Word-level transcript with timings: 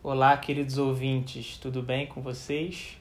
Olá, 0.00 0.36
queridos 0.36 0.78
ouvintes, 0.78 1.58
tudo 1.58 1.82
bem 1.82 2.06
com 2.06 2.22
vocês? 2.22 2.96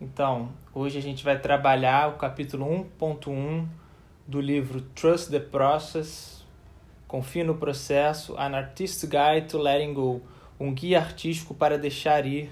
Então, 0.00 0.48
hoje 0.74 0.98
a 0.98 1.00
gente 1.00 1.22
vai 1.22 1.38
trabalhar 1.38 2.08
o 2.08 2.18
capítulo 2.18 2.66
1.1 3.00 3.64
do 4.26 4.40
livro 4.40 4.80
Trust 4.80 5.30
the 5.30 5.38
Process, 5.38 6.44
Confie 7.06 7.44
no 7.44 7.54
Processo, 7.54 8.34
An 8.36 8.56
Artist's 8.56 9.04
Guide 9.04 9.46
to 9.46 9.56
Letting 9.56 9.94
Go, 9.94 10.20
um 10.58 10.74
guia 10.74 10.98
artístico 10.98 11.54
para 11.54 11.78
deixar 11.78 12.26
ir, 12.26 12.50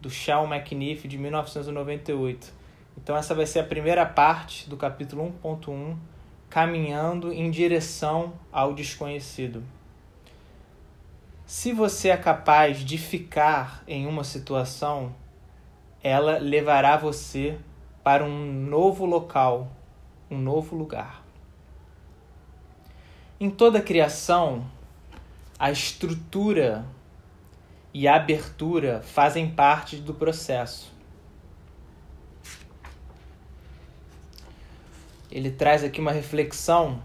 do 0.00 0.08
Sean 0.08 0.44
McNiff, 0.44 1.08
de 1.08 1.18
1998. 1.18 2.54
Então, 2.96 3.16
essa 3.16 3.34
vai 3.34 3.44
ser 3.44 3.58
a 3.58 3.64
primeira 3.64 4.06
parte 4.06 4.70
do 4.70 4.76
capítulo 4.76 5.34
1.1, 5.42 5.96
Caminhando 6.48 7.32
em 7.32 7.50
Direção 7.50 8.34
ao 8.52 8.72
Desconhecido. 8.72 9.64
Se 11.46 11.72
você 11.72 12.08
é 12.08 12.16
capaz 12.16 12.78
de 12.80 12.98
ficar 12.98 13.84
em 13.86 14.04
uma 14.04 14.24
situação, 14.24 15.14
ela 16.02 16.38
levará 16.38 16.96
você 16.96 17.56
para 18.02 18.24
um 18.24 18.52
novo 18.52 19.06
local, 19.06 19.70
um 20.28 20.38
novo 20.38 20.74
lugar. 20.74 21.22
Em 23.38 23.48
toda 23.48 23.80
criação, 23.80 24.68
a 25.56 25.70
estrutura 25.70 26.84
e 27.94 28.08
a 28.08 28.16
abertura 28.16 29.00
fazem 29.02 29.48
parte 29.48 29.98
do 29.98 30.12
processo. 30.12 30.92
Ele 35.30 35.52
traz 35.52 35.84
aqui 35.84 36.00
uma 36.00 36.10
reflexão 36.10 37.00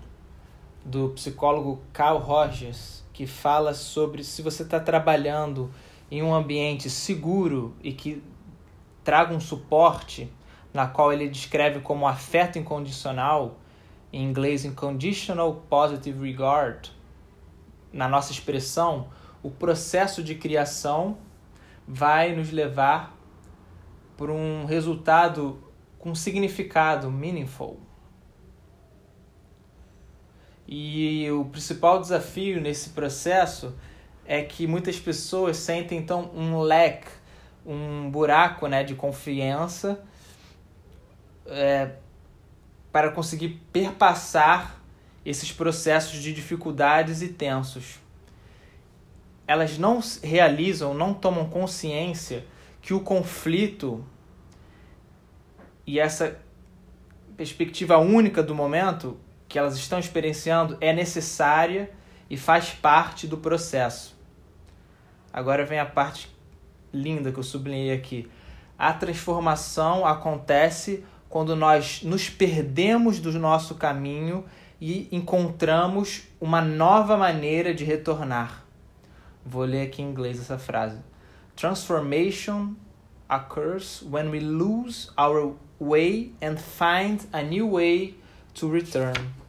do 0.84 1.10
psicólogo 1.10 1.80
Carl 1.94 2.18
Rogers 2.18 3.01
que 3.14 3.26
fala 3.26 3.74
sobre 3.74 4.24
se 4.24 4.42
você 4.42 4.64
está 4.64 4.80
trabalhando 4.80 5.72
em 6.10 6.22
um 6.22 6.34
ambiente 6.34 6.90
seguro 6.90 7.76
e 7.84 7.94
que 7.94 8.24
traga 9.04 9.34
um 9.34 9.40
suporte, 9.40 10.32
na 10.74 10.88
qual 10.88 11.12
ele 11.12 11.28
descreve 11.28 11.80
como 11.80 12.08
afeto 12.08 12.58
incondicional, 12.58 13.58
em 14.14 14.24
inglês 14.24 14.66
Unconditional 14.66 15.64
Positive 15.70 16.20
Regard, 16.26 16.92
na 17.94 18.08
nossa 18.08 18.32
expressão, 18.32 19.08
o 19.42 19.50
processo 19.50 20.24
de 20.24 20.36
criação 20.36 21.18
vai 21.88 22.36
nos 22.36 22.52
levar 22.52 23.16
para 24.18 24.32
um 24.32 24.66
resultado 24.66 25.60
com 25.98 26.14
significado, 26.14 27.10
meaningful. 27.10 27.80
E 30.74 31.30
o 31.30 31.44
principal 31.44 32.00
desafio 32.00 32.62
nesse 32.62 32.92
processo 32.92 33.76
é 34.26 34.42
que 34.42 34.66
muitas 34.66 34.98
pessoas 34.98 35.58
sentem 35.58 35.98
então 35.98 36.32
um 36.34 36.62
lack, 36.62 37.06
um 37.66 38.10
buraco 38.10 38.68
né, 38.68 38.82
de 38.82 38.96
confiança 38.96 40.02
é, 41.46 41.92
para 42.90 43.12
conseguir 43.12 43.62
perpassar 43.74 44.82
esses 45.26 45.52
processos 45.52 46.24
de 46.24 46.34
dificuldades 46.34 47.22
e 47.22 47.28
tensos. 47.28 48.00
Elas 49.46 49.78
não 49.78 50.00
realizam, 50.24 50.94
não 50.94 51.14
tomam 51.14 51.50
consciência 51.50 52.46
que 52.82 52.94
o 52.94 53.02
conflito 53.02 54.06
e 55.86 56.00
essa 56.00 56.40
perspectiva 57.36 57.98
única 57.98 58.42
do 58.42 58.56
momento 58.56 59.20
que 59.52 59.60
elas 59.60 59.76
estão 59.76 60.00
experienciando 60.00 60.78
é 60.80 60.94
necessária 60.94 61.92
e 62.30 62.38
faz 62.38 62.70
parte 62.70 63.28
do 63.28 63.38
processo. 63.38 64.18
Agora 65.34 65.66
vem 65.66 65.78
a 65.78 65.86
parte 65.86 66.34
linda 66.94 67.34
que 67.34 67.38
eu 67.38 67.44
sublinhei 67.44 67.92
aqui. 67.92 68.32
A 68.80 68.94
transformação 68.94 70.06
acontece 70.08 71.04
quando 71.28 71.54
nós 71.54 72.02
nos 72.02 72.30
perdemos 72.30 73.20
do 73.20 73.38
nosso 73.38 73.76
caminho 73.76 74.46
e 74.80 75.10
encontramos 75.12 76.24
uma 76.40 76.62
nova 76.62 77.18
maneira 77.18 77.74
de 77.74 77.84
retornar. 77.84 78.64
Vou 79.46 79.66
ler 79.66 79.88
aqui 79.88 80.02
em 80.02 80.06
inglês 80.06 80.40
essa 80.40 80.58
frase. 80.58 81.00
Transformation 81.58 82.76
occurs 83.30 84.02
when 84.02 84.30
we 84.30 84.40
lose 84.40 85.12
our 85.20 85.56
way 85.78 86.32
and 86.42 86.56
find 86.56 87.28
a 87.34 87.42
new 87.42 87.70
way 87.72 88.16
to 88.54 88.70
return. 88.70 89.41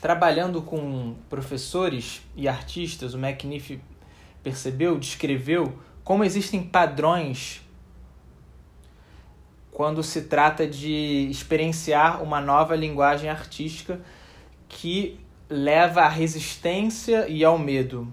Trabalhando 0.00 0.62
com 0.62 1.16
professores 1.28 2.22
e 2.36 2.46
artistas, 2.46 3.14
o 3.14 3.18
McNiff 3.18 3.80
percebeu, 4.44 4.96
descreveu 4.96 5.76
como 6.04 6.22
existem 6.22 6.62
padrões 6.62 7.60
quando 9.72 10.02
se 10.02 10.22
trata 10.22 10.66
de 10.66 11.28
experienciar 11.28 12.22
uma 12.22 12.40
nova 12.40 12.76
linguagem 12.76 13.28
artística 13.28 14.00
que 14.68 15.18
leva 15.50 16.02
à 16.02 16.08
resistência 16.08 17.28
e 17.28 17.44
ao 17.44 17.58
medo. 17.58 18.06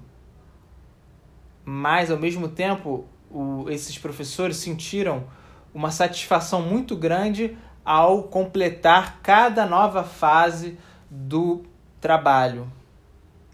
Mas, 1.63 2.09
ao 2.09 2.17
mesmo 2.17 2.47
tempo, 2.47 3.05
o, 3.29 3.69
esses 3.69 3.97
professores 3.97 4.57
sentiram 4.57 5.25
uma 5.73 5.91
satisfação 5.91 6.63
muito 6.63 6.95
grande 6.95 7.55
ao 7.83 8.23
completar 8.23 9.19
cada 9.21 9.67
nova 9.67 10.03
fase 10.03 10.77
do 11.09 11.63
trabalho, 12.05 12.71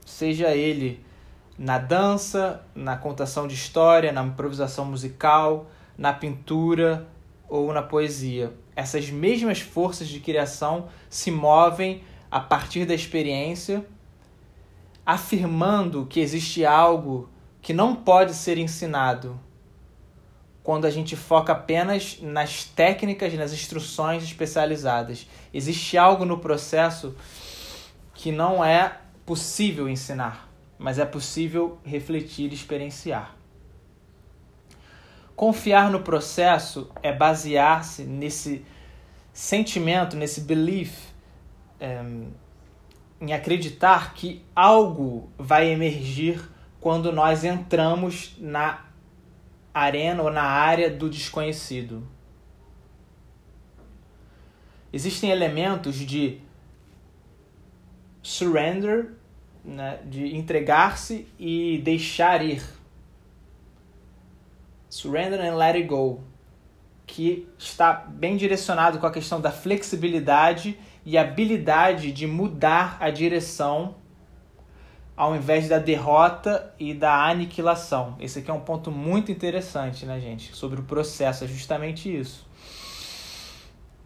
seja 0.05 0.49
ele 0.53 1.01
na 1.57 1.77
dança, 1.77 2.61
na 2.75 2.97
contação 2.97 3.47
de 3.47 3.53
história, 3.53 4.11
na 4.11 4.25
improvisação 4.25 4.83
musical, 4.83 5.71
na 5.97 6.11
pintura 6.11 7.07
ou 7.47 7.71
na 7.71 7.81
poesia. 7.81 8.51
Essas 8.75 9.09
mesmas 9.09 9.61
forças 9.61 10.09
de 10.09 10.19
criação 10.19 10.89
se 11.09 11.31
movem 11.31 12.03
a 12.29 12.41
partir 12.41 12.83
da 12.83 12.93
experiência, 12.93 13.85
afirmando 15.05 16.05
que 16.05 16.19
existe 16.19 16.65
algo 16.65 17.29
que 17.61 17.71
não 17.71 17.95
pode 17.95 18.33
ser 18.33 18.57
ensinado 18.57 19.39
quando 20.61 20.83
a 20.83 20.89
gente 20.89 21.15
foca 21.15 21.53
apenas 21.53 22.19
nas 22.21 22.65
técnicas, 22.65 23.33
nas 23.33 23.53
instruções 23.53 24.23
especializadas. 24.23 25.25
Existe 25.53 25.97
algo 25.97 26.25
no 26.25 26.37
processo 26.37 27.15
que 28.21 28.31
não 28.31 28.63
é 28.63 28.99
possível 29.25 29.89
ensinar, 29.89 30.47
mas 30.77 30.99
é 30.99 31.05
possível 31.05 31.79
refletir 31.83 32.51
e 32.51 32.53
experienciar. 32.53 33.35
Confiar 35.35 35.89
no 35.89 36.01
processo 36.01 36.91
é 37.01 37.11
basear-se 37.11 38.03
nesse 38.03 38.63
sentimento, 39.33 40.15
nesse 40.15 40.41
belief, 40.41 41.07
é, 41.79 41.99
em 43.19 43.33
acreditar 43.33 44.13
que 44.13 44.45
algo 44.55 45.31
vai 45.35 45.71
emergir 45.71 46.47
quando 46.79 47.11
nós 47.11 47.43
entramos 47.43 48.35
na 48.37 48.85
arena 49.73 50.21
ou 50.21 50.29
na 50.29 50.43
área 50.43 50.91
do 50.91 51.09
desconhecido. 51.09 52.07
Existem 54.93 55.31
elementos 55.31 55.95
de 55.95 56.39
surrender, 58.21 59.13
né, 59.63 59.99
de 60.05 60.35
entregar-se 60.35 61.27
e 61.39 61.79
deixar 61.83 62.43
ir. 62.43 62.63
Surrender 64.89 65.39
and 65.39 65.55
let 65.55 65.75
it 65.75 65.87
go, 65.87 66.21
que 67.07 67.47
está 67.57 67.93
bem 67.93 68.35
direcionado 68.35 68.99
com 68.99 69.07
a 69.07 69.11
questão 69.11 69.39
da 69.39 69.51
flexibilidade 69.51 70.77
e 71.05 71.17
habilidade 71.17 72.11
de 72.11 72.27
mudar 72.27 72.97
a 72.99 73.09
direção 73.09 73.95
ao 75.15 75.35
invés 75.35 75.69
da 75.69 75.77
derrota 75.77 76.73
e 76.79 76.93
da 76.93 77.29
aniquilação. 77.29 78.15
Esse 78.19 78.39
aqui 78.39 78.49
é 78.49 78.53
um 78.53 78.61
ponto 78.61 78.89
muito 78.89 79.31
interessante, 79.31 80.05
né, 80.05 80.19
gente? 80.19 80.55
Sobre 80.55 80.79
o 80.79 80.83
processo, 80.83 81.43
é 81.43 81.47
justamente 81.47 82.13
isso. 82.13 82.47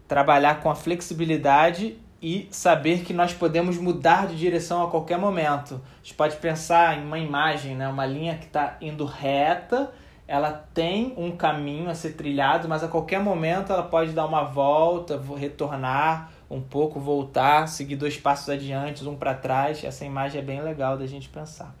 Trabalhar 0.06 0.60
com 0.60 0.70
a 0.70 0.74
flexibilidade 0.74 1.98
e 2.26 2.48
saber 2.50 3.04
que 3.04 3.12
nós 3.12 3.32
podemos 3.32 3.78
mudar 3.78 4.26
de 4.26 4.36
direção 4.36 4.82
a 4.82 4.90
qualquer 4.90 5.16
momento. 5.16 5.80
A 5.94 6.02
gente 6.02 6.14
pode 6.14 6.34
pensar 6.38 6.98
em 6.98 7.04
uma 7.04 7.20
imagem, 7.20 7.76
né? 7.76 7.86
uma 7.86 8.04
linha 8.04 8.36
que 8.36 8.46
está 8.46 8.76
indo 8.80 9.04
reta, 9.04 9.92
ela 10.26 10.50
tem 10.74 11.14
um 11.16 11.36
caminho 11.36 11.88
a 11.88 11.94
ser 11.94 12.14
trilhado, 12.14 12.68
mas 12.68 12.82
a 12.82 12.88
qualquer 12.88 13.20
momento 13.20 13.72
ela 13.72 13.84
pode 13.84 14.10
dar 14.10 14.26
uma 14.26 14.42
volta, 14.42 15.22
retornar 15.36 16.32
um 16.50 16.60
pouco, 16.60 16.98
voltar, 16.98 17.68
seguir 17.68 17.94
dois 17.94 18.18
passos 18.18 18.48
adiante, 18.48 19.06
um 19.06 19.14
para 19.14 19.32
trás. 19.32 19.84
Essa 19.84 20.04
imagem 20.04 20.40
é 20.40 20.44
bem 20.44 20.60
legal 20.60 20.98
da 20.98 21.06
gente 21.06 21.28
pensar. 21.28 21.72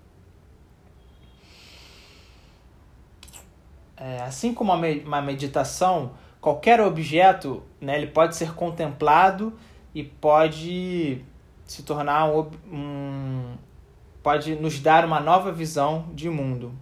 É, 3.96 4.22
assim 4.22 4.54
como 4.54 4.72
uma 4.72 5.20
meditação, 5.20 6.12
qualquer 6.40 6.80
objeto 6.80 7.64
né, 7.80 7.96
ele 7.96 8.06
pode 8.06 8.36
ser 8.36 8.54
contemplado 8.54 9.52
e 9.96 10.04
pode 10.04 11.24
se 11.64 11.82
tornar 11.82 12.26
um, 12.26 12.50
um 12.70 13.54
pode 14.22 14.54
nos 14.54 14.78
dar 14.78 15.06
uma 15.06 15.18
nova 15.20 15.50
visão 15.50 16.10
de 16.12 16.28
mundo. 16.28 16.74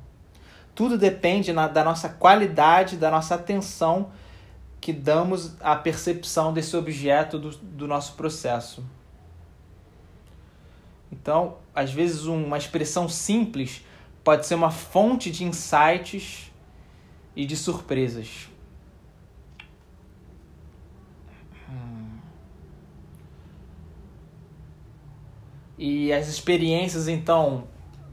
Tudo 0.74 0.98
depende 0.98 1.52
na, 1.52 1.68
da 1.68 1.84
nossa 1.84 2.08
qualidade, 2.08 2.96
da 2.96 3.12
nossa 3.12 3.36
atenção 3.36 4.10
que 4.80 4.92
damos 4.92 5.54
à 5.60 5.76
percepção 5.76 6.52
desse 6.52 6.76
objeto 6.76 7.38
do, 7.38 7.50
do 7.50 7.86
nosso 7.86 8.14
processo. 8.14 8.84
Então, 11.12 11.58
às 11.72 11.92
vezes, 11.92 12.24
uma 12.24 12.58
expressão 12.58 13.08
simples 13.08 13.84
pode 14.24 14.44
ser 14.44 14.56
uma 14.56 14.72
fonte 14.72 15.30
de 15.30 15.44
insights 15.44 16.50
e 17.36 17.46
de 17.46 17.56
surpresas. 17.56 18.48
E 25.76 26.12
as 26.12 26.28
experiências, 26.28 27.08
então, 27.08 27.64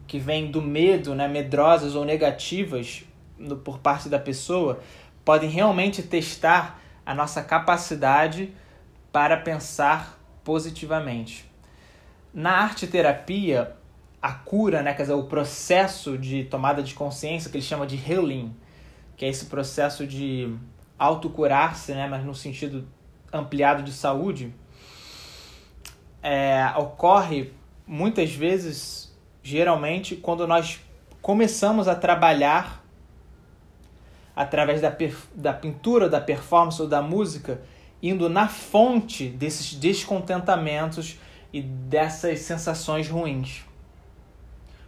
que 0.08 0.18
vêm 0.18 0.50
do 0.50 0.62
medo, 0.62 1.14
né, 1.14 1.28
medrosas 1.28 1.96
ou 1.96 2.04
negativas 2.04 3.04
no, 3.38 3.56
por 3.58 3.80
parte 3.80 4.10
da 4.10 4.20
pessoa, 4.20 4.80
podem 5.24 5.50
realmente 5.50 6.02
testar 6.04 6.82
a 7.06 7.14
nossa 7.14 7.44
capacidade 7.44 8.54
para 9.12 9.38
pensar 9.38 10.20
positivamente. 10.44 11.50
Na 12.34 12.52
arte 12.62 12.88
terapia, 12.88 13.76
a 14.22 14.32
cura, 14.32 14.82
né, 14.82 14.94
quer 14.94 15.04
dizer, 15.04 15.14
o 15.14 15.24
processo 15.24 16.18
de 16.18 16.46
tomada 16.46 16.82
de 16.82 16.94
consciência 16.94 17.50
que 17.50 17.58
ele 17.58 17.64
chama 17.64 17.86
de 17.86 17.96
healing, 17.96 18.56
que 19.18 19.26
é 19.26 19.30
esse 19.30 19.46
processo 19.46 20.08
de 20.08 20.56
autocurar-se, 20.98 21.94
né, 21.94 22.08
mas 22.08 22.24
no 22.24 22.34
sentido 22.34 22.88
ampliado 23.34 23.84
de 23.84 23.92
saúde, 23.92 24.54
é, 26.22 26.72
ocorre 26.78 27.52
muitas 27.86 28.34
vezes, 28.34 29.16
geralmente, 29.42 30.16
quando 30.16 30.48
nós 30.48 30.80
começamos 31.22 31.88
a 31.88 31.96
trabalhar 31.96 32.84
através 34.36 34.82
da, 34.82 34.96
da 35.36 35.54
pintura, 35.54 36.10
da 36.10 36.22
performance 36.22 36.82
ou 36.82 36.88
da 36.88 37.02
música, 37.02 37.62
indo 38.02 38.30
na 38.30 38.48
fonte 38.48 39.28
desses 39.28 39.76
descontentamentos 39.76 41.20
e 41.54 41.62
dessas 41.62 42.40
sensações 42.40 43.08
ruins. 43.08 43.66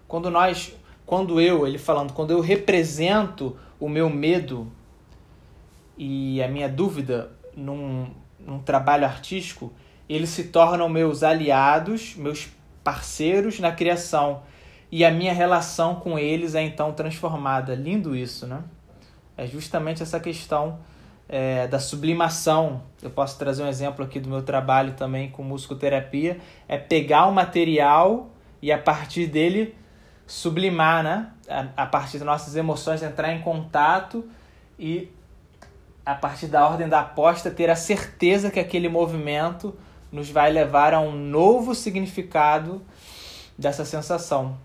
Quando 0.07 0.29
nós, 0.31 0.74
quando 1.06 1.39
eu, 1.41 1.68
ele 1.68 1.77
falando, 1.77 2.13
quando 2.13 2.31
eu 2.31 2.39
represento 2.39 3.57
o 3.79 3.89
meu 3.89 4.09
medo 4.09 4.71
e 5.97 6.41
a 6.41 6.47
minha 6.47 6.69
dúvida 6.69 7.31
num, 7.56 8.12
num 8.39 8.59
trabalho 8.59 9.06
artístico, 9.06 9.71
eles 10.07 10.29
se 10.29 10.45
tornam 10.45 10.89
meus 10.89 11.23
aliados, 11.23 12.15
meus 12.15 12.50
parceiros 12.83 13.59
na 13.59 13.71
criação. 13.71 14.41
E 14.91 15.03
a 15.03 15.09
minha 15.09 15.33
relação 15.33 15.95
com 15.95 16.19
eles 16.19 16.53
é 16.55 16.61
então 16.61 16.91
transformada. 16.94 17.73
Lindo 17.73 18.15
isso, 18.15 18.45
né? 18.45 18.61
É 19.35 19.47
justamente 19.47 20.03
essa 20.03 20.19
questão 20.19 20.79
é, 21.27 21.67
da 21.67 21.79
sublimação. 21.79 22.83
Eu 23.01 23.09
posso 23.09 23.39
trazer 23.39 23.63
um 23.63 23.67
exemplo 23.67 24.05
aqui 24.05 24.19
do 24.19 24.29
meu 24.29 24.44
trabalho 24.44 24.94
também 24.94 25.31
com 25.31 25.41
musicoterapia. 25.41 26.38
É 26.67 26.77
pegar 26.77 27.25
o 27.25 27.31
material 27.31 28.29
e 28.61 28.71
a 28.71 28.77
partir 28.77 29.27
dele 29.27 29.75
sublimar, 30.27 31.03
né? 31.03 31.31
A, 31.50 31.83
a 31.83 31.85
partir 31.85 32.19
das 32.19 32.27
nossas 32.27 32.55
emoções, 32.55 33.01
entrar 33.01 33.33
em 33.33 33.41
contato 33.41 34.23
e 34.77 35.09
a 36.05 36.13
partir 36.13 36.47
da 36.47 36.67
ordem 36.67 36.88
da 36.88 37.00
aposta 37.00 37.50
ter 37.50 37.69
a 37.69 37.75
certeza 37.75 38.51
que 38.51 38.59
aquele 38.59 38.89
movimento 38.89 39.73
nos 40.13 40.30
vai 40.30 40.51
levar 40.51 40.94
a 40.94 41.00
um 41.00 41.12
novo 41.12 41.74
significado 41.74 42.83
dessa 43.57 43.83
sensação. 43.83 44.56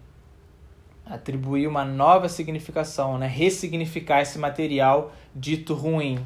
Atribuir 1.06 1.67
uma 1.67 1.87
nova 1.87 2.29
significação, 2.29 3.17
né? 3.17 3.27
ressignificar 3.27 4.21
esse 4.21 4.39
material 4.39 5.11
dito 5.35 5.73
ruim, 5.73 6.19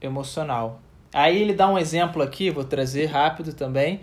emocional. 0.00 0.80
Aí 1.12 1.42
ele 1.42 1.52
dá 1.52 1.68
um 1.68 1.76
exemplo 1.76 2.22
aqui, 2.22 2.48
vou 2.48 2.62
trazer 2.62 3.06
rápido 3.06 3.52
também. 3.52 4.02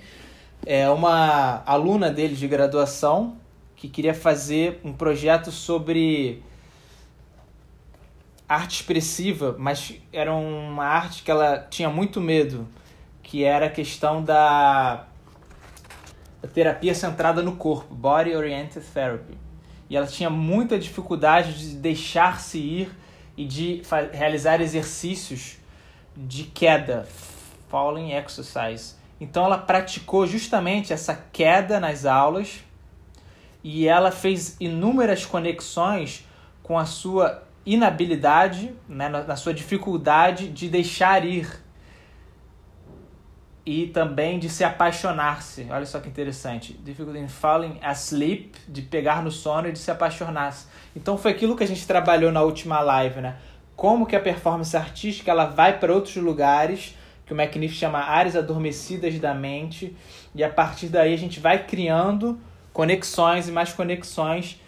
É 0.66 0.90
uma 0.90 1.64
aluna 1.66 2.12
dele 2.12 2.36
de 2.36 2.46
graduação 2.46 3.38
que 3.74 3.88
queria 3.88 4.14
fazer 4.14 4.82
um 4.84 4.92
projeto 4.92 5.50
sobre 5.50 6.44
arte 8.50 8.82
expressiva, 8.82 9.56
mas 9.58 9.94
era 10.12 10.34
uma 10.34 10.84
arte 10.84 11.24
que 11.24 11.32
ela 11.32 11.58
tinha 11.70 11.90
muito 11.90 12.20
medo 12.20 12.68
que 13.28 13.44
era 13.44 13.66
a 13.66 13.70
questão 13.70 14.24
da, 14.24 15.06
da 16.42 16.48
terapia 16.48 16.96
centrada 16.96 17.42
no 17.44 17.58
corpo, 17.58 17.94
Body 17.94 18.34
Oriented 18.34 18.86
Therapy. 18.94 19.38
E 19.90 19.98
ela 19.98 20.08
tinha 20.08 20.30
muita 20.30 20.80
dificuldade 20.80 21.54
de 21.54 21.76
deixar-se 21.76 22.58
ir 22.58 22.90
e 23.36 23.44
de 23.44 23.82
realizar 24.14 24.62
exercícios 24.62 25.58
de 26.16 26.46
queda, 26.46 27.06
falling 27.68 28.14
exercise. 28.14 28.96
Então 29.20 29.44
ela 29.44 29.58
praticou 29.58 30.26
justamente 30.26 30.94
essa 30.94 31.14
queda 31.34 31.82
nas 31.82 32.06
aulas 32.06 32.64
e 33.62 33.90
ela 33.90 34.10
fez 34.10 34.56
inúmeras 34.58 35.26
conexões 35.26 36.26
com 36.64 36.80
a 36.80 36.86
sua 36.86 37.44
inabilidade, 37.66 38.74
né, 38.88 39.10
na 39.10 39.36
sua 39.36 39.54
dificuldade 39.54 40.48
de 40.48 40.70
deixar 40.70 41.26
ir 41.26 41.67
e 43.68 43.86
também 43.88 44.40
de 44.40 44.48
se 44.48 44.64
apaixonar-se. 44.64 45.68
Olha 45.70 45.86
só 45.86 46.00
que 46.00 46.08
interessante. 46.08 46.72
Difficulty 46.72 47.20
in 47.20 47.28
falling 47.28 47.78
asleep, 47.82 48.54
de 48.66 48.82
pegar 48.82 49.22
no 49.22 49.30
sono 49.30 49.68
e 49.68 49.74
de 49.74 49.80
se 49.80 49.92
apaixonar-se. 49.92 50.68
Então 50.96 51.18
foi 51.18 51.32
aquilo 51.32 51.54
que 51.54 51.66
a 51.66 51.68
gente 51.68 51.86
trabalhou 51.86 52.32
na 52.32 52.42
última 52.42 52.80
live, 52.80 53.20
né? 53.20 53.36
Como 53.76 54.06
que 54.06 54.16
a 54.16 54.22
performance 54.22 54.76
artística 54.78 55.30
ela 55.30 55.48
vai 55.48 55.78
para 55.80 55.94
outros 55.94 56.16
lugares, 56.16 56.96
que 57.26 57.34
o 57.34 57.36
McNiff 57.36 57.76
chama 57.76 58.00
áreas 58.00 58.38
adormecidas 58.38 59.20
da 59.20 59.34
mente, 59.34 59.94
e 60.34 60.46
a 60.46 60.50
partir 60.50 60.88
daí 60.88 61.14
a 61.14 61.18
gente 61.18 61.42
vai 61.42 61.66
criando 61.66 62.40
conexões 62.72 63.50
e 63.50 63.52
mais 63.52 63.74
conexões, 63.74 64.62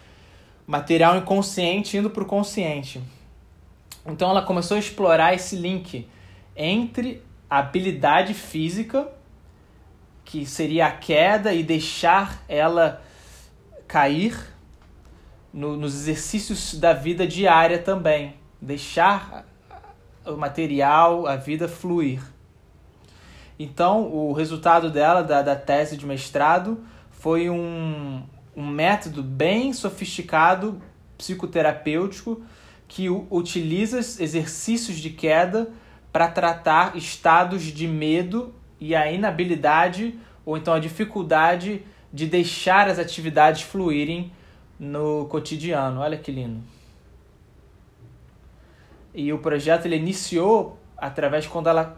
material 0.68 1.16
inconsciente 1.16 1.96
indo 1.96 2.10
para 2.10 2.24
o 2.24 2.26
consciente. 2.26 3.02
Então 4.06 4.30
ela 4.30 4.42
começou 4.42 4.76
a 4.76 4.80
explorar 4.80 5.34
esse 5.34 5.56
link 5.56 6.06
entre 6.54 7.24
a 7.50 7.60
habilidade 7.60 8.34
física, 8.34 9.08
que 10.24 10.46
seria 10.46 10.86
a 10.86 10.92
queda 10.92 11.54
e 11.54 11.64
deixar 11.64 12.44
ela 12.48 13.02
cair 13.88 14.38
no, 15.52 15.76
nos 15.76 15.96
exercícios 15.96 16.76
da 16.76 16.94
vida 16.94 17.26
diária 17.26 17.80
também. 17.80 18.36
Deixar 18.62 19.46
o 20.26 20.38
material, 20.38 21.26
a 21.26 21.36
vida 21.36 21.68
fluir. 21.68 22.22
Então, 23.58 24.04
o 24.04 24.32
resultado 24.32 24.92
dela, 24.92 25.24
da, 25.24 25.42
da 25.42 25.56
tese 25.56 25.98
de 25.98 26.06
mestrado, 26.06 26.84
foi 27.10 27.50
um, 27.50 28.24
um 28.56 28.68
método 28.68 29.24
bem 29.24 29.74
sofisticado, 29.74 30.82
psicoterapêutico, 31.18 32.42
que 32.88 33.10
utiliza 33.10 34.00
exercícios 34.00 34.98
de 34.98 35.10
queda 35.10 35.72
para 36.12 36.28
tratar 36.28 36.96
estados 36.96 37.64
de 37.64 37.88
medo 37.88 38.54
e 38.80 38.96
a 38.96 39.12
inabilidade 39.12 40.18
ou 40.46 40.58
então 40.58 40.74
a 40.74 40.80
dificuldade 40.80 41.84
de 42.12 42.26
deixar 42.26 42.88
as 42.88 42.98
atividades 42.98 43.62
fluírem 43.62 44.32
no 44.80 45.26
cotidiano. 45.26 46.02
Olha 46.02 46.18
que 46.18 46.32
lindo. 46.32 46.62
E 49.14 49.32
o 49.34 49.40
projeto 49.40 49.86
ele 49.86 49.98
iniciou 49.98 50.80
através 50.98 51.46
quando 51.46 51.68
ela 51.68 51.98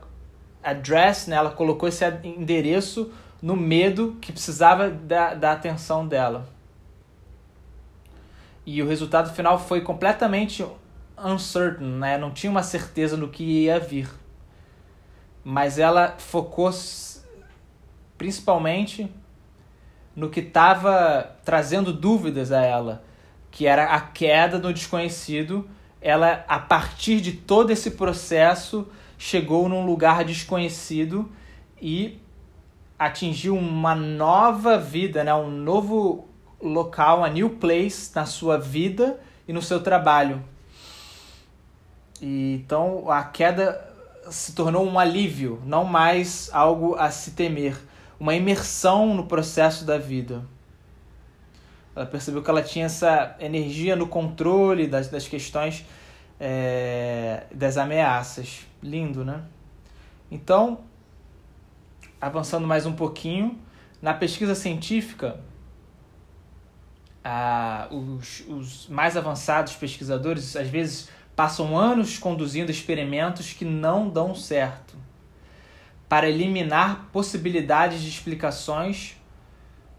address, 0.63 1.27
né, 1.27 1.35
ela 1.35 1.51
colocou 1.51 1.87
esse 1.87 2.05
endereço 2.23 3.11
no 3.41 3.55
medo 3.55 4.17
que 4.21 4.31
precisava 4.31 4.89
da, 4.89 5.33
da 5.33 5.51
atenção 5.51 6.07
dela. 6.07 6.47
E 8.65 8.81
o 8.81 8.87
resultado 8.87 9.33
final 9.33 9.57
foi 9.57 9.81
completamente 9.81 10.63
uncertain, 11.23 11.87
né? 11.87 12.17
Não 12.17 12.31
tinha 12.31 12.49
uma 12.49 12.63
certeza 12.63 13.15
no 13.15 13.29
que 13.29 13.43
ia 13.43 13.79
vir. 13.79 14.09
Mas 15.43 15.79
ela 15.79 16.15
focou 16.17 16.69
principalmente 18.17 19.11
no 20.15 20.29
que 20.29 20.41
estava 20.41 21.35
trazendo 21.43 21.93
dúvidas 21.93 22.51
a 22.51 22.61
ela, 22.61 23.03
que 23.49 23.65
era 23.65 23.85
a 23.85 24.01
queda 24.01 24.59
no 24.59 24.73
desconhecido. 24.73 25.67
Ela, 26.01 26.45
a 26.47 26.59
partir 26.59 27.21
de 27.21 27.33
todo 27.33 27.71
esse 27.71 27.91
processo, 27.91 28.87
chegou 29.17 29.69
num 29.69 29.85
lugar 29.85 30.23
desconhecido 30.23 31.31
e 31.81 32.19
atingiu 32.97 33.55
uma 33.57 33.95
nova 33.95 34.77
vida, 34.77 35.23
né? 35.23 35.33
um 35.33 35.49
novo 35.49 36.27
local, 36.61 37.23
a 37.23 37.29
new 37.29 37.49
place 37.49 38.11
na 38.13 38.25
sua 38.25 38.57
vida 38.57 39.19
e 39.47 39.53
no 39.53 39.61
seu 39.61 39.81
trabalho. 39.81 40.43
E, 42.21 42.61
então 42.63 43.09
a 43.09 43.23
queda 43.23 43.89
se 44.29 44.53
tornou 44.53 44.85
um 44.85 44.99
alívio, 44.99 45.61
não 45.65 45.83
mais 45.83 46.49
algo 46.53 46.95
a 46.95 47.09
se 47.09 47.31
temer, 47.31 47.77
uma 48.19 48.35
imersão 48.35 49.15
no 49.15 49.25
processo 49.25 49.83
da 49.83 49.97
vida. 49.97 50.45
Ela 51.95 52.05
percebeu 52.05 52.41
que 52.41 52.49
ela 52.49 52.61
tinha 52.61 52.85
essa 52.85 53.35
energia 53.39 53.95
no 53.95 54.07
controle 54.07 54.87
das, 54.87 55.09
das 55.09 55.27
questões 55.27 55.85
é, 56.39 57.43
das 57.53 57.77
ameaças. 57.77 58.65
Lindo, 58.81 59.25
né? 59.25 59.43
Então, 60.31 60.79
avançando 62.19 62.65
mais 62.65 62.85
um 62.85 62.93
pouquinho, 62.93 63.59
na 64.01 64.13
pesquisa 64.13 64.55
científica, 64.55 65.39
os, 67.91 68.43
os 68.47 68.87
mais 68.87 69.15
avançados 69.15 69.75
pesquisadores 69.75 70.55
às 70.55 70.67
vezes 70.67 71.09
passam 71.41 71.75
anos 71.75 72.19
conduzindo 72.19 72.69
experimentos 72.69 73.51
que 73.51 73.65
não 73.65 74.07
dão 74.07 74.35
certo 74.35 74.95
para 76.07 76.29
eliminar 76.29 77.09
possibilidades 77.11 77.99
de 77.99 78.09
explicações 78.09 79.19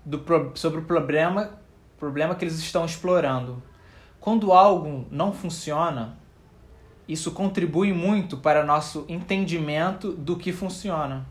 do, 0.05 0.23
sobre 0.55 0.79
o 0.79 0.85
problema, 0.85 1.59
problema 1.99 2.37
que 2.37 2.45
eles 2.45 2.61
estão 2.61 2.85
explorando. 2.85 3.61
Quando 4.21 4.53
algo 4.53 5.05
não 5.11 5.33
funciona, 5.33 6.17
isso 7.09 7.33
contribui 7.33 7.93
muito 7.93 8.37
para 8.37 8.65
nosso 8.65 9.05
entendimento 9.09 10.13
do 10.13 10.37
que 10.37 10.53
funciona. 10.53 11.27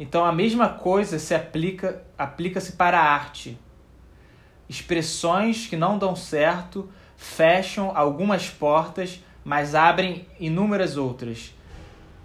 Então 0.00 0.24
a 0.24 0.32
mesma 0.32 0.68
coisa 0.68 1.16
se 1.20 1.32
aplica 1.32 2.02
aplica-se 2.18 2.72
para 2.72 2.98
a 2.98 3.08
arte. 3.08 3.56
Expressões 4.68 5.68
que 5.68 5.76
não 5.76 5.96
dão 5.96 6.16
certo 6.16 6.90
fecham 7.16 7.92
algumas 7.96 8.50
portas, 8.50 9.22
mas 9.44 9.74
abrem 9.74 10.26
inúmeras 10.38 10.96
outras. 10.96 11.54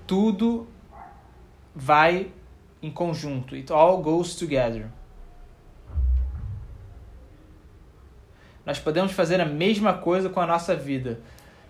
Tudo 0.05 0.67
vai 1.75 2.31
em 2.81 2.91
conjunto. 2.91 3.55
It 3.55 3.71
all 3.71 4.01
goes 4.01 4.36
together. 4.36 4.88
Nós 8.65 8.79
podemos 8.79 9.12
fazer 9.12 9.41
a 9.41 9.45
mesma 9.45 9.93
coisa 9.93 10.29
com 10.29 10.39
a 10.39 10.45
nossa 10.45 10.75
vida. 10.75 11.19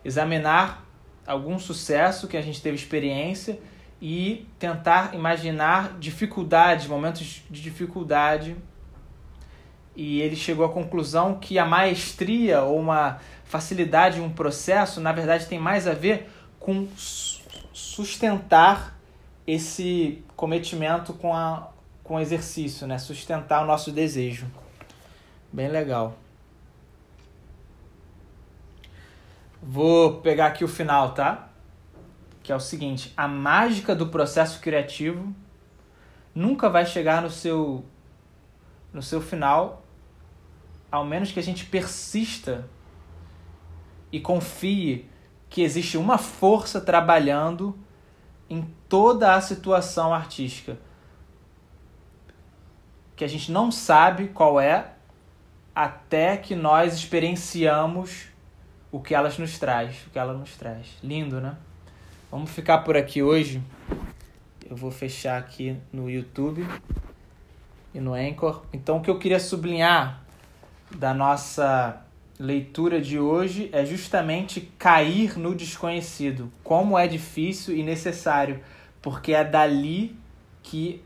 Examinar 0.04 0.86
algum 1.26 1.58
sucesso 1.58 2.28
que 2.28 2.36
a 2.36 2.42
gente 2.42 2.62
teve 2.62 2.76
experiência 2.76 3.60
e 4.02 4.48
tentar 4.58 5.14
imaginar 5.14 5.98
dificuldades, 6.00 6.88
momentos 6.88 7.44
de 7.50 7.62
dificuldade. 7.62 8.56
E 9.96 10.22
ele 10.22 10.36
chegou 10.36 10.66
à 10.66 10.70
conclusão 10.70 11.36
que 11.36 11.60
a 11.60 11.66
maestria 11.66 12.62
ou 12.62 12.80
uma 12.80 13.20
facilidade 13.44 14.22
um 14.22 14.32
processo, 14.32 15.02
na 15.02 15.12
verdade, 15.12 15.48
tem 15.48 15.60
mais 15.60 15.88
a 15.88 15.94
ver 15.94 16.30
com 16.60 16.88
sustentar 17.74 18.98
esse 19.46 20.24
cometimento 20.36 21.14
com, 21.14 21.36
a, 21.36 21.70
com 22.04 22.16
o 22.16 22.20
exercício, 22.20 22.88
né? 22.88 22.98
sustentar 22.98 23.64
o 23.64 23.68
nosso 23.68 23.92
desejo. 23.92 24.48
Bem 25.52 25.68
legal. 25.68 26.16
Vou 29.62 30.22
pegar 30.22 30.48
aqui 30.48 30.64
o 30.64 30.68
final, 30.68 31.14
tá? 31.14 31.50
Que 32.42 32.52
é 32.52 32.56
o 32.56 32.60
seguinte: 32.60 33.14
a 33.16 33.28
mágica 33.28 33.94
do 33.94 34.08
processo 34.08 34.60
criativo 34.60 35.36
nunca 36.34 36.70
vai 36.70 36.86
chegar 36.86 37.22
no 37.22 37.30
seu 37.30 37.86
no 38.94 39.02
seu 39.02 39.22
final, 39.22 39.81
ao 40.92 41.06
menos 41.06 41.32
que 41.32 41.40
a 41.40 41.44
gente 41.44 41.66
persista 41.66 42.68
e 44.12 44.20
confie 44.20 45.10
que 45.50 45.62
existe 45.62 45.98
uma 45.98 46.18
força 46.18 46.82
trabalhando 46.82 47.78
em 48.50 48.68
toda 48.90 49.34
a 49.34 49.42
situação 49.42 50.14
artística 50.14 50.78
que 53.22 53.26
a 53.26 53.28
gente 53.28 53.52
não 53.52 53.72
sabe 53.72 54.30
qual 54.30 54.60
é 54.60 54.94
até 55.76 56.36
que 56.36 56.56
nós 56.56 56.96
experienciamos 56.96 58.30
o 58.92 59.00
que 59.00 59.14
elas 59.14 59.38
nos 59.38 59.60
traz, 59.60 60.08
o 60.08 60.10
que 60.10 60.18
ela 60.18 60.34
nos 60.34 60.56
traz. 60.58 60.88
Lindo, 61.04 61.40
né? 61.40 61.56
Vamos 62.32 62.50
ficar 62.50 62.80
por 62.80 62.98
aqui 62.98 63.22
hoje. 63.22 63.62
Eu 64.68 64.76
vou 64.76 64.90
fechar 64.90 65.38
aqui 65.38 65.78
no 65.94 66.10
YouTube 66.10 66.68
e 67.94 68.00
no 68.00 68.16
Anchor. 68.16 68.64
Então, 68.74 68.98
o 68.98 69.02
que 69.02 69.10
eu 69.12 69.20
queria 69.20 69.40
sublinhar 69.40 70.21
da 70.98 71.14
nossa 71.14 72.02
leitura 72.40 73.00
de 73.00 73.20
hoje 73.20 73.70
é 73.72 73.86
justamente 73.86 74.62
cair 74.78 75.38
no 75.38 75.54
desconhecido. 75.54 76.52
Como 76.64 76.98
é 76.98 77.08
difícil 77.08 77.76
e 77.76 77.84
necessário, 77.84 78.60
porque 79.02 79.34
é 79.34 79.44
dali 79.44 80.16
que 80.64 81.04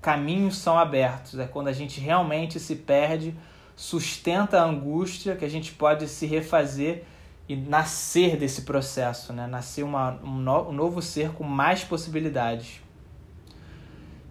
caminhos 0.00 0.56
são 0.56 0.78
abertos. 0.78 1.38
É 1.38 1.46
quando 1.46 1.68
a 1.68 1.72
gente 1.72 2.00
realmente 2.00 2.58
se 2.58 2.76
perde 2.76 3.34
sustenta 3.76 4.58
a 4.58 4.64
angústia, 4.64 5.36
que 5.36 5.44
a 5.44 5.50
gente 5.50 5.72
pode 5.72 6.08
se 6.08 6.26
refazer 6.26 7.04
e 7.46 7.54
nascer 7.54 8.36
desse 8.36 8.62
processo, 8.62 9.32
né? 9.32 9.46
nascer 9.46 9.84
uma, 9.84 10.18
um, 10.24 10.38
no, 10.38 10.70
um 10.70 10.72
novo 10.72 11.02
ser 11.02 11.30
com 11.32 11.44
mais 11.44 11.84
possibilidades. 11.84 12.80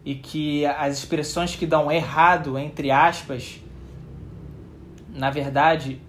E 0.04 0.16
que 0.16 0.66
as 0.66 0.98
expressões 0.98 1.56
que 1.56 1.66
dão 1.66 1.92
errado, 1.92 2.58
entre 2.58 2.92
aspas, 2.92 3.62
na 5.16 5.30
verdade, 5.30 6.02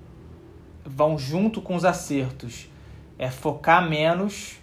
vão 0.84 1.16
junto 1.16 1.62
com 1.62 1.76
os 1.76 1.84
acertos. 1.84 2.68
É 3.18 3.30
focar 3.30 3.88
menos 3.88 4.58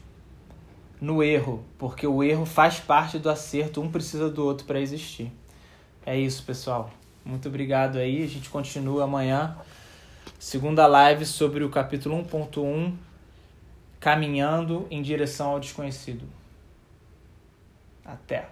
no 1.01 1.23
erro, 1.23 1.63
porque 1.77 2.05
o 2.05 2.21
erro 2.21 2.45
faz 2.45 2.79
parte 2.79 3.17
do 3.17 3.29
acerto, 3.29 3.81
um 3.81 3.89
precisa 3.89 4.29
do 4.29 4.45
outro 4.45 4.65
para 4.67 4.79
existir. 4.79 5.31
É 6.05 6.17
isso, 6.17 6.43
pessoal. 6.43 6.91
Muito 7.25 7.47
obrigado 7.47 7.97
aí. 7.97 8.21
A 8.21 8.27
gente 8.27 8.49
continua 8.49 9.05
amanhã. 9.05 9.57
Segunda 10.37 10.85
live 10.85 11.25
sobre 11.25 11.63
o 11.63 11.69
capítulo 11.69 12.21
1.1, 12.23 12.93
Caminhando 13.99 14.85
em 14.91 15.01
direção 15.01 15.51
ao 15.51 15.59
desconhecido. 15.59 16.25
Até. 18.05 18.49